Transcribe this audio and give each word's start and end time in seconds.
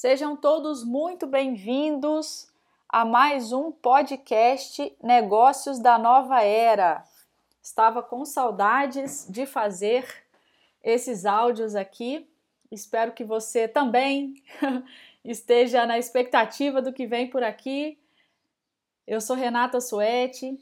Sejam 0.00 0.34
todos 0.34 0.82
muito 0.82 1.26
bem-vindos 1.26 2.48
a 2.88 3.04
mais 3.04 3.52
um 3.52 3.70
podcast 3.70 4.96
Negócios 5.02 5.78
da 5.78 5.98
Nova 5.98 6.42
Era. 6.42 7.04
Estava 7.62 8.02
com 8.02 8.24
saudades 8.24 9.26
de 9.28 9.44
fazer 9.44 10.06
esses 10.82 11.26
áudios 11.26 11.74
aqui. 11.74 12.26
Espero 12.70 13.12
que 13.12 13.22
você 13.22 13.68
também 13.68 14.42
esteja 15.22 15.84
na 15.84 15.98
expectativa 15.98 16.80
do 16.80 16.94
que 16.94 17.06
vem 17.06 17.28
por 17.28 17.42
aqui. 17.42 17.98
Eu 19.06 19.20
sou 19.20 19.36
Renata 19.36 19.82
Suete, 19.82 20.58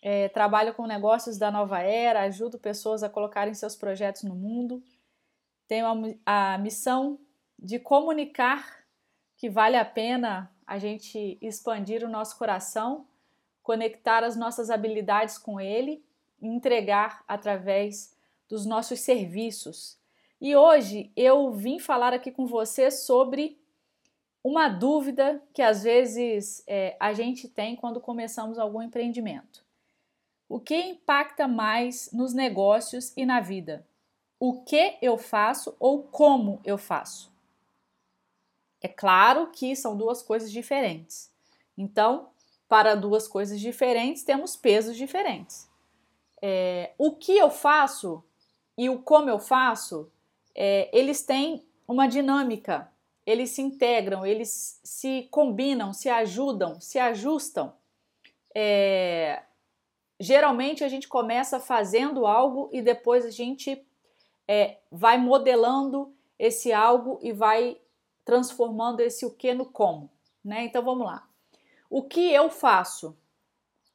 é, 0.00 0.28
trabalho 0.28 0.72
com 0.72 0.86
negócios 0.86 1.36
da 1.36 1.50
nova 1.50 1.80
era, 1.80 2.20
ajudo 2.20 2.60
pessoas 2.60 3.02
a 3.02 3.10
colocarem 3.10 3.54
seus 3.54 3.74
projetos 3.74 4.22
no 4.22 4.36
mundo. 4.36 4.80
Tenho 5.66 6.14
a, 6.24 6.54
a 6.54 6.58
missão 6.58 7.18
de 7.58 7.78
comunicar 7.78 8.84
que 9.36 9.48
vale 9.48 9.76
a 9.76 9.84
pena 9.84 10.50
a 10.66 10.78
gente 10.78 11.38
expandir 11.40 12.04
o 12.04 12.08
nosso 12.08 12.36
coração, 12.38 13.06
conectar 13.62 14.22
as 14.22 14.36
nossas 14.36 14.70
habilidades 14.70 15.38
com 15.38 15.60
ele 15.60 16.02
entregar 16.40 17.24
através 17.26 18.14
dos 18.48 18.64
nossos 18.64 19.00
serviços. 19.00 19.98
E 20.40 20.54
hoje 20.54 21.10
eu 21.16 21.50
vim 21.50 21.78
falar 21.78 22.12
aqui 22.12 22.30
com 22.30 22.46
você 22.46 22.90
sobre 22.90 23.58
uma 24.42 24.68
dúvida 24.68 25.42
que 25.52 25.60
às 25.60 25.82
vezes 25.82 26.62
é, 26.66 26.96
a 27.00 27.12
gente 27.12 27.48
tem 27.48 27.74
quando 27.74 28.00
começamos 28.00 28.58
algum 28.58 28.80
empreendimento. 28.80 29.64
O 30.48 30.58
que 30.60 30.76
impacta 30.76 31.46
mais 31.46 32.10
nos 32.12 32.32
negócios 32.32 33.12
e 33.16 33.26
na 33.26 33.40
vida? 33.40 33.86
O 34.40 34.62
que 34.62 34.96
eu 35.02 35.18
faço 35.18 35.76
ou 35.78 36.04
como 36.04 36.60
eu 36.64 36.78
faço? 36.78 37.30
É 38.80 38.88
claro 38.88 39.50
que 39.50 39.74
são 39.74 39.96
duas 39.96 40.22
coisas 40.22 40.50
diferentes. 40.50 41.30
Então, 41.76 42.28
para 42.68 42.94
duas 42.94 43.26
coisas 43.26 43.58
diferentes, 43.58 44.22
temos 44.22 44.54
pesos 44.56 44.96
diferentes. 44.96 45.68
É, 46.40 46.92
o 46.98 47.12
que 47.16 47.36
eu 47.36 47.50
faço 47.50 48.22
e 48.76 48.88
o 48.88 49.00
como 49.00 49.28
eu 49.28 49.38
faço, 49.38 50.10
é, 50.54 50.88
eles 50.92 51.24
têm 51.24 51.66
uma 51.86 52.06
dinâmica, 52.06 52.90
eles 53.26 53.50
se 53.50 53.62
integram, 53.62 54.24
eles 54.24 54.80
se 54.84 55.26
combinam, 55.30 55.92
se 55.92 56.08
ajudam, 56.08 56.80
se 56.80 56.98
ajustam. 56.98 57.72
É, 58.54 59.42
geralmente 60.20 60.84
a 60.84 60.88
gente 60.88 61.08
começa 61.08 61.58
fazendo 61.58 62.26
algo 62.26 62.68
e 62.72 62.82
depois 62.82 63.24
a 63.24 63.30
gente 63.30 63.84
é, 64.46 64.78
vai 64.90 65.18
modelando 65.18 66.14
esse 66.38 66.72
algo 66.72 67.18
e 67.22 67.32
vai 67.32 67.78
transformando 68.28 69.00
esse 69.00 69.24
o 69.24 69.30
que 69.30 69.54
no 69.54 69.64
como, 69.64 70.10
né? 70.44 70.66
Então 70.66 70.82
vamos 70.82 71.06
lá. 71.06 71.26
O 71.88 72.02
que 72.02 72.30
eu 72.30 72.50
faço 72.50 73.16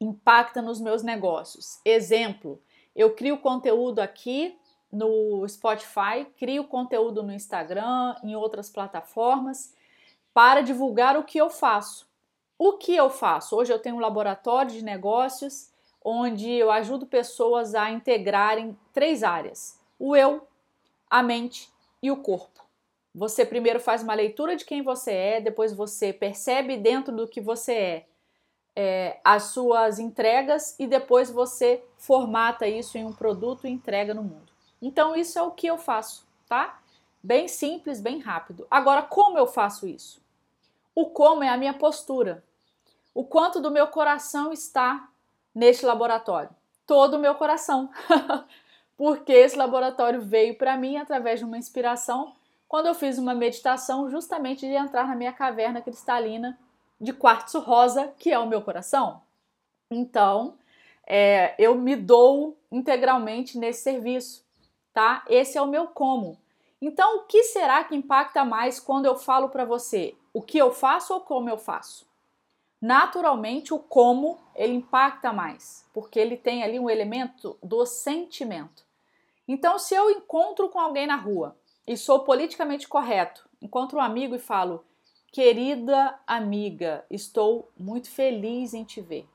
impacta 0.00 0.62
nos 0.62 0.80
meus 0.80 1.02
negócios. 1.02 1.78
Exemplo, 1.84 2.58
eu 2.96 3.14
crio 3.14 3.36
conteúdo 3.36 3.98
aqui 3.98 4.58
no 4.90 5.46
Spotify, 5.46 6.24
crio 6.38 6.64
conteúdo 6.64 7.22
no 7.22 7.30
Instagram, 7.30 8.16
em 8.24 8.34
outras 8.34 8.70
plataformas 8.70 9.74
para 10.32 10.62
divulgar 10.62 11.14
o 11.14 11.24
que 11.24 11.36
eu 11.36 11.50
faço. 11.50 12.08
O 12.58 12.78
que 12.78 12.96
eu 12.96 13.10
faço? 13.10 13.54
Hoje 13.54 13.70
eu 13.70 13.78
tenho 13.78 13.96
um 13.96 14.00
laboratório 14.00 14.70
de 14.70 14.82
negócios 14.82 15.70
onde 16.02 16.50
eu 16.50 16.70
ajudo 16.70 17.04
pessoas 17.04 17.74
a 17.74 17.90
integrarem 17.90 18.74
três 18.94 19.22
áreas: 19.22 19.78
o 19.98 20.16
eu, 20.16 20.48
a 21.10 21.22
mente 21.22 21.70
e 22.02 22.10
o 22.10 22.16
corpo. 22.16 22.62
Você 23.14 23.44
primeiro 23.44 23.78
faz 23.78 24.02
uma 24.02 24.14
leitura 24.14 24.56
de 24.56 24.64
quem 24.64 24.82
você 24.82 25.12
é, 25.12 25.40
depois 25.40 25.72
você 25.72 26.12
percebe 26.12 26.76
dentro 26.76 27.14
do 27.14 27.28
que 27.28 27.40
você 27.40 27.72
é, 27.72 28.06
é 28.74 29.20
as 29.22 29.44
suas 29.44 29.98
entregas 29.98 30.74
e 30.78 30.86
depois 30.86 31.30
você 31.30 31.84
formata 31.98 32.66
isso 32.66 32.96
em 32.96 33.04
um 33.04 33.12
produto 33.12 33.66
e 33.66 33.70
entrega 33.70 34.14
no 34.14 34.22
mundo. 34.22 34.50
Então, 34.80 35.14
isso 35.14 35.38
é 35.38 35.42
o 35.42 35.50
que 35.50 35.66
eu 35.66 35.76
faço, 35.76 36.26
tá? 36.48 36.80
Bem 37.22 37.46
simples, 37.46 38.00
bem 38.00 38.18
rápido. 38.18 38.66
Agora, 38.70 39.02
como 39.02 39.38
eu 39.38 39.46
faço 39.46 39.86
isso? 39.86 40.20
O 40.94 41.06
como 41.06 41.44
é 41.44 41.48
a 41.48 41.56
minha 41.56 41.74
postura. 41.74 42.42
O 43.14 43.24
quanto 43.24 43.60
do 43.60 43.70
meu 43.70 43.86
coração 43.86 44.52
está 44.52 45.08
neste 45.54 45.84
laboratório? 45.84 46.50
Todo 46.86 47.14
o 47.14 47.18
meu 47.18 47.34
coração. 47.34 47.90
Porque 48.96 49.32
esse 49.32 49.56
laboratório 49.56 50.20
veio 50.20 50.56
para 50.56 50.76
mim 50.76 50.96
através 50.96 51.38
de 51.38 51.44
uma 51.44 51.58
inspiração 51.58 52.34
quando 52.72 52.86
eu 52.86 52.94
fiz 52.94 53.18
uma 53.18 53.34
meditação 53.34 54.08
justamente 54.08 54.60
de 54.60 54.72
entrar 54.72 55.06
na 55.06 55.14
minha 55.14 55.30
caverna 55.30 55.82
cristalina 55.82 56.58
de 56.98 57.12
quartzo 57.12 57.60
rosa, 57.60 58.14
que 58.18 58.32
é 58.32 58.38
o 58.38 58.48
meu 58.48 58.62
coração. 58.62 59.20
Então, 59.90 60.56
é, 61.06 61.54
eu 61.58 61.74
me 61.74 61.94
dou 61.94 62.56
integralmente 62.70 63.58
nesse 63.58 63.82
serviço, 63.82 64.42
tá? 64.90 65.22
Esse 65.28 65.58
é 65.58 65.60
o 65.60 65.66
meu 65.66 65.88
como. 65.88 66.38
Então, 66.80 67.18
o 67.18 67.22
que 67.24 67.44
será 67.44 67.84
que 67.84 67.94
impacta 67.94 68.42
mais 68.42 68.80
quando 68.80 69.04
eu 69.04 69.18
falo 69.18 69.50
para 69.50 69.66
você 69.66 70.14
o 70.32 70.40
que 70.40 70.56
eu 70.56 70.72
faço 70.72 71.12
ou 71.12 71.20
como 71.20 71.50
eu 71.50 71.58
faço? 71.58 72.10
naturalmente 72.80 73.72
o 73.72 73.78
como 73.78 74.40
ele 74.56 74.72
impacta 74.72 75.32
mais, 75.32 75.88
porque 75.94 76.18
ele 76.18 76.36
tem 76.36 76.64
ali 76.64 76.80
um 76.80 76.90
elemento 76.90 77.56
do 77.62 77.86
sentimento. 77.86 78.84
Então, 79.46 79.78
se 79.78 79.94
eu 79.94 80.10
encontro 80.10 80.68
com 80.68 80.80
alguém 80.80 81.06
na 81.06 81.14
rua 81.14 81.56
e 81.86 81.96
sou 81.96 82.20
politicamente 82.20 82.86
correto, 82.86 83.48
encontro 83.60 83.98
um 83.98 84.02
amigo 84.02 84.34
e 84.34 84.38
falo: 84.38 84.84
"Querida 85.32 86.18
amiga, 86.26 87.04
estou 87.10 87.70
muito 87.76 88.10
feliz 88.10 88.74
em 88.74 88.84
te 88.84 89.00
ver. 89.00 89.28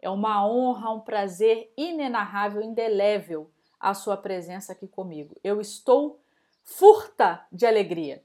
É 0.00 0.10
uma 0.10 0.46
honra, 0.46 0.90
um 0.90 1.00
prazer 1.00 1.72
inenarrável, 1.76 2.62
indelével 2.62 3.50
a 3.78 3.94
sua 3.94 4.16
presença 4.16 4.72
aqui 4.72 4.86
comigo. 4.88 5.36
Eu 5.42 5.60
estou 5.60 6.20
furta 6.62 7.46
de 7.52 7.66
alegria." 7.66 8.22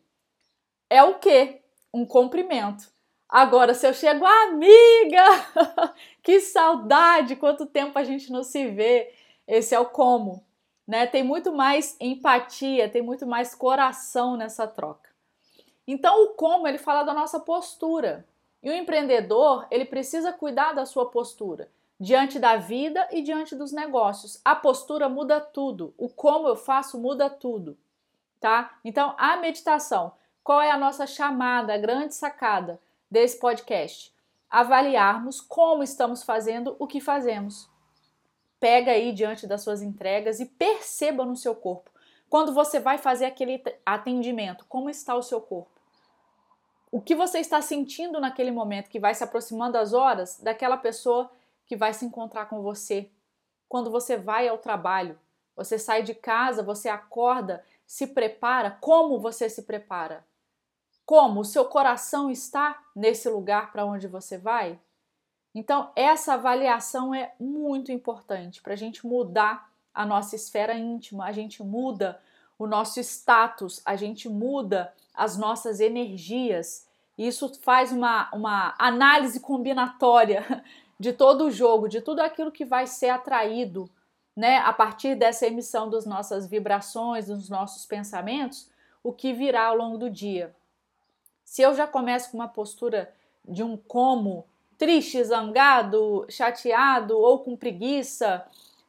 É 0.90 1.04
o 1.04 1.20
que? 1.20 1.62
Um 1.94 2.06
cumprimento. 2.06 2.90
Agora, 3.30 3.74
se 3.74 3.86
eu 3.86 3.94
chego, 3.94 4.26
amiga, 4.26 5.26
que 6.24 6.40
saudade, 6.40 7.36
quanto 7.36 7.66
tempo 7.66 8.00
a 8.00 8.04
gente 8.04 8.32
não 8.32 8.42
se 8.42 8.68
vê. 8.68 9.14
Esse 9.46 9.76
é 9.76 9.80
o 9.80 9.86
como, 9.86 10.46
né? 10.88 11.06
Tem 11.06 11.24
muito 11.24 11.52
mais 11.52 11.96
empatia, 12.00 12.90
tem 12.90 13.02
muito 13.02 13.28
mais 13.28 13.54
coração 13.54 14.38
nessa 14.38 14.66
troca. 14.66 15.10
Então, 15.86 16.24
o 16.24 16.30
como 16.30 16.68
ele 16.68 16.78
fala 16.78 17.04
da 17.04 17.14
nossa 17.14 17.40
postura. 17.40 18.26
E 18.64 18.70
o 18.70 18.74
empreendedor, 18.74 19.68
ele 19.70 19.86
precisa 19.86 20.34
cuidar 20.34 20.74
da 20.74 20.86
sua 20.86 21.06
postura 21.06 21.70
diante 22.00 22.40
da 22.40 22.56
vida 22.56 23.08
e 23.12 23.22
diante 23.22 23.56
dos 23.56 23.72
negócios. 23.72 24.40
A 24.44 24.56
postura 24.56 25.08
muda 25.08 25.40
tudo. 25.40 25.94
O 25.98 26.10
como 26.10 26.48
eu 26.48 26.56
faço 26.56 27.00
muda 27.00 27.30
tudo, 27.30 27.78
tá? 28.40 28.78
Então, 28.84 29.14
a 29.18 29.38
meditação, 29.38 30.12
qual 30.44 30.62
é 30.62 30.72
a 30.72 30.78
nossa 30.78 31.06
chamada, 31.06 31.74
a 31.74 31.78
grande 31.78 32.16
sacada? 32.16 32.80
desse 33.10 33.40
podcast, 33.40 34.14
avaliarmos 34.50 35.42
como 35.42 35.84
estamos 35.84 36.24
fazendo 36.24 36.76
o 36.78 36.86
que 36.86 37.00
fazemos. 37.00 37.70
Pega 38.60 38.92
aí 38.92 39.12
diante 39.12 39.46
das 39.46 39.62
suas 39.62 39.82
entregas 39.82 40.40
e 40.40 40.46
perceba 40.46 41.26
no 41.26 41.36
seu 41.36 41.56
corpo. 41.56 41.92
Quando 42.30 42.54
você 42.54 42.80
vai 42.80 42.98
fazer 42.98 43.26
aquele 43.26 43.64
atendimento, 43.86 44.66
como 44.68 44.90
está 44.90 45.16
o 45.16 45.24
seu 45.24 45.40
corpo? 45.40 45.72
O 46.92 47.02
que 47.02 47.16
você 47.16 47.40
está 47.40 47.62
sentindo 47.62 48.20
naquele 48.20 48.52
momento 48.52 48.90
que 48.90 49.00
vai 49.00 49.14
se 49.14 49.24
aproximando 49.24 49.78
as 49.78 49.94
horas 49.94 50.40
daquela 50.40 50.78
pessoa 50.78 51.30
que 51.66 51.76
vai 51.76 51.94
se 51.94 52.06
encontrar 52.06 52.48
com 52.48 52.62
você? 52.62 53.10
Quando 53.68 53.92
você 53.92 54.18
vai 54.18 54.48
ao 54.48 54.58
trabalho, 54.58 55.20
você 55.56 55.78
sai 55.78 56.04
de 56.04 56.16
casa, 56.16 56.64
você 56.64 56.88
acorda, 56.88 57.64
se 57.86 58.08
prepara, 58.08 58.78
como 58.82 59.20
você 59.20 59.50
se 59.50 59.64
prepara? 59.64 60.26
Como? 61.06 61.42
O 61.42 61.46
seu 61.46 61.66
coração 61.66 62.30
está 62.30 62.84
nesse 62.96 63.30
lugar 63.30 63.72
para 63.72 63.86
onde 63.86 64.08
você 64.08 64.38
vai? 64.38 64.80
Então, 65.58 65.90
essa 65.96 66.36
avaliação 66.36 67.16
é 67.16 67.34
muito 67.40 67.92
importante 67.92 68.62
para 68.62 68.74
a 68.74 68.78
gente 68.78 69.08
mudar 69.08 69.72
a 69.92 70.06
nossa 70.06 70.36
esfera 70.36 70.78
íntima, 70.78 71.26
a 71.26 71.32
gente 71.32 71.64
muda 71.64 72.22
o 72.60 72.68
nosso 72.68 73.00
status, 73.00 73.82
a 73.84 73.96
gente 73.96 74.30
muda 74.30 74.94
as 75.16 75.36
nossas 75.36 75.80
energias. 75.80 76.88
Isso 77.18 77.52
faz 77.64 77.92
uma, 77.92 78.30
uma 78.32 78.76
análise 78.78 79.40
combinatória 79.40 80.64
de 81.00 81.12
todo 81.12 81.46
o 81.46 81.52
jogo, 81.52 81.90
de 81.90 82.02
tudo 82.02 82.20
aquilo 82.20 82.52
que 82.52 82.64
vai 82.64 82.86
ser 82.86 83.10
atraído 83.10 83.90
né, 84.36 84.60
a 84.60 84.72
partir 84.72 85.16
dessa 85.16 85.48
emissão 85.48 85.90
das 85.90 86.06
nossas 86.06 86.46
vibrações, 86.46 87.26
dos 87.26 87.50
nossos 87.50 87.84
pensamentos, 87.84 88.70
o 89.04 89.12
que 89.12 89.34
virá 89.34 89.66
ao 89.66 89.76
longo 89.76 89.98
do 89.98 90.08
dia. 90.08 90.56
Se 91.44 91.64
eu 91.64 91.74
já 91.74 91.88
começo 91.88 92.30
com 92.30 92.38
uma 92.38 92.48
postura 92.48 93.12
de 93.44 93.64
um 93.64 93.76
como 93.76 94.46
triste, 94.78 95.24
zangado, 95.24 96.26
chateado 96.30 97.18
ou 97.18 97.40
com 97.40 97.56
preguiça, 97.56 98.46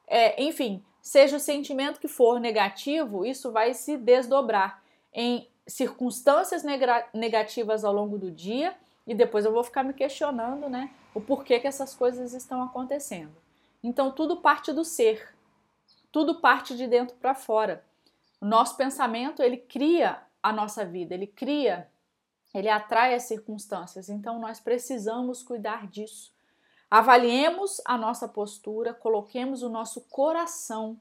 é, 0.06 0.42
enfim, 0.42 0.82
seja 1.00 1.36
o 1.36 1.40
sentimento 1.40 2.00
que 2.00 2.08
for 2.08 2.38
negativo, 2.38 3.24
isso 3.24 3.50
vai 3.50 3.74
se 3.74 3.96
desdobrar 3.96 4.82
em 5.12 5.48
circunstâncias 5.66 6.62
negativas 7.14 7.84
ao 7.84 7.92
longo 7.92 8.18
do 8.18 8.30
dia 8.30 8.74
e 9.06 9.14
depois 9.14 9.44
eu 9.44 9.52
vou 9.52 9.64
ficar 9.64 9.82
me 9.82 9.92
questionando, 9.92 10.68
né, 10.68 10.90
o 11.14 11.20
porquê 11.20 11.58
que 11.58 11.66
essas 11.66 11.94
coisas 11.94 12.34
estão 12.34 12.62
acontecendo. 12.62 13.34
Então 13.82 14.10
tudo 14.10 14.38
parte 14.38 14.72
do 14.72 14.84
ser, 14.84 15.34
tudo 16.12 16.40
parte 16.40 16.76
de 16.76 16.86
dentro 16.86 17.16
para 17.16 17.34
fora. 17.34 17.84
O 18.40 18.46
nosso 18.46 18.76
pensamento 18.76 19.42
ele 19.42 19.56
cria 19.56 20.18
a 20.42 20.52
nossa 20.52 20.84
vida, 20.84 21.14
ele 21.14 21.26
cria, 21.26 21.88
ele 22.54 22.68
atrai 22.68 23.14
as 23.14 23.24
circunstâncias. 23.24 24.08
Então 24.08 24.38
nós 24.38 24.60
precisamos 24.60 25.42
cuidar 25.42 25.86
disso. 25.86 26.32
Avaliemos 26.90 27.80
a 27.84 27.98
nossa 27.98 28.26
postura, 28.26 28.94
coloquemos 28.94 29.62
o 29.62 29.68
nosso 29.68 30.00
coração, 30.02 30.98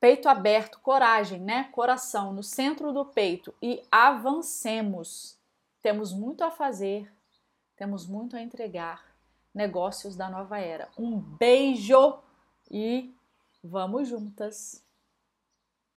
peito 0.00 0.28
aberto, 0.28 0.80
coragem, 0.80 1.40
né? 1.40 1.64
Coração 1.72 2.32
no 2.32 2.42
centro 2.42 2.92
do 2.92 3.04
peito 3.04 3.54
e 3.60 3.82
avancemos. 3.90 5.38
Temos 5.82 6.12
muito 6.12 6.42
a 6.42 6.50
fazer, 6.50 7.12
temos 7.76 8.06
muito 8.06 8.36
a 8.36 8.40
entregar. 8.40 9.14
Negócios 9.54 10.16
da 10.16 10.28
nova 10.28 10.58
era. 10.58 10.88
Um 10.98 11.20
beijo 11.20 12.18
e 12.70 13.14
vamos 13.62 14.08
juntas! 14.08 14.83